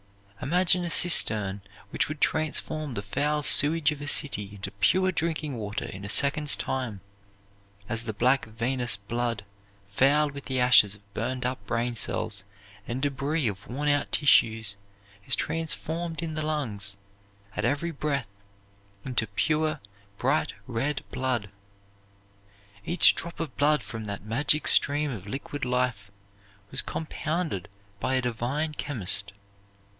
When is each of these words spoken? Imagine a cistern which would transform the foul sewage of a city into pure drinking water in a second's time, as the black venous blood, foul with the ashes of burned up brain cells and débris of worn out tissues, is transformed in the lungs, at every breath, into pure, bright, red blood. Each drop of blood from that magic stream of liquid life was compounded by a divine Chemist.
Imagine 0.41 0.83
a 0.85 0.89
cistern 0.89 1.61
which 1.91 2.07
would 2.09 2.19
transform 2.19 2.95
the 2.95 3.03
foul 3.03 3.43
sewage 3.43 3.91
of 3.91 4.01
a 4.01 4.07
city 4.07 4.55
into 4.55 4.71
pure 4.71 5.11
drinking 5.11 5.55
water 5.57 5.85
in 5.85 6.03
a 6.03 6.09
second's 6.09 6.55
time, 6.55 6.99
as 7.87 8.01
the 8.03 8.11
black 8.13 8.45
venous 8.47 8.95
blood, 8.97 9.45
foul 9.85 10.31
with 10.31 10.45
the 10.45 10.59
ashes 10.59 10.95
of 10.95 11.13
burned 11.13 11.45
up 11.45 11.63
brain 11.67 11.95
cells 11.95 12.43
and 12.87 13.03
débris 13.03 13.47
of 13.47 13.67
worn 13.67 13.87
out 13.87 14.11
tissues, 14.11 14.75
is 15.27 15.35
transformed 15.35 16.23
in 16.23 16.33
the 16.33 16.41
lungs, 16.41 16.97
at 17.55 17.63
every 17.63 17.91
breath, 17.91 18.27
into 19.05 19.27
pure, 19.27 19.79
bright, 20.17 20.53
red 20.65 21.03
blood. 21.11 21.51
Each 22.83 23.13
drop 23.13 23.39
of 23.39 23.55
blood 23.55 23.83
from 23.83 24.07
that 24.07 24.25
magic 24.25 24.67
stream 24.67 25.11
of 25.11 25.27
liquid 25.27 25.63
life 25.63 26.09
was 26.71 26.81
compounded 26.81 27.67
by 27.99 28.15
a 28.15 28.23
divine 28.23 28.73
Chemist. 28.73 29.33